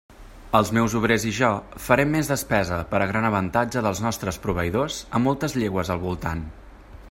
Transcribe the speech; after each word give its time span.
Els 0.59 0.69
meus 0.77 0.93
obrers 0.99 1.25
i 1.31 1.33
jo 1.39 1.49
farem 1.87 2.09
més 2.15 2.31
despesa 2.31 2.79
per 2.95 3.03
a 3.05 3.09
gran 3.13 3.29
avantatge 3.29 3.85
dels 3.89 4.03
nostres 4.07 4.41
proveïdors 4.47 5.01
a 5.19 5.25
moltes 5.27 5.59
llegües 5.63 5.93
al 5.97 6.05
voltant. 6.09 6.45